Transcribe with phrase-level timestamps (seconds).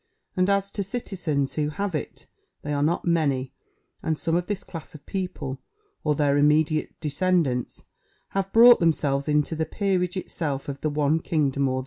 [0.35, 2.25] And as to citizens who have it,
[2.63, 3.53] they are not many;
[4.01, 5.61] and some of this class of people,
[6.03, 7.83] or their immediate descendants,
[8.29, 11.79] have bought themselves into the peerage itself of the one kingdom or the other."